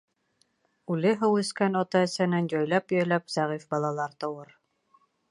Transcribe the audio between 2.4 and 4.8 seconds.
яйлап-яйлап зәғиф балалар тыуыр.